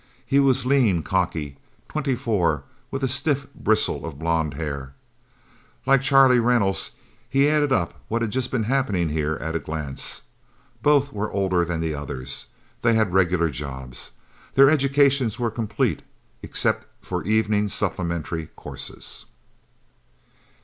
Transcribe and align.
He 0.25 0.39
was 0.39 0.65
lean, 0.65 1.03
cocky, 1.03 1.57
twenty 1.87 2.15
four, 2.15 2.63
with 2.89 3.03
a 3.03 3.07
stiff 3.07 3.45
bristle 3.53 4.03
of 4.03 4.17
blond 4.17 4.55
hair. 4.55 4.95
Like 5.85 6.01
Charlie 6.01 6.39
Reynolds, 6.39 6.93
he 7.29 7.47
added 7.47 7.71
up 7.71 7.93
what 8.07 8.23
had 8.23 8.31
just 8.31 8.49
been 8.49 8.63
happening, 8.63 9.09
here, 9.09 9.35
at 9.35 9.55
a 9.55 9.59
glance. 9.59 10.23
Both 10.81 11.13
were 11.13 11.31
older 11.31 11.63
than 11.63 11.81
the 11.81 11.93
others. 11.93 12.47
They 12.81 12.95
had 12.95 13.13
regular 13.13 13.51
jobs. 13.51 14.09
Their 14.55 14.71
educations 14.71 15.37
were 15.37 15.51
completed, 15.51 16.03
except 16.41 16.87
for 17.05 17.23
evening 17.25 17.67
supplementary 17.67 18.47
courses. 18.55 19.25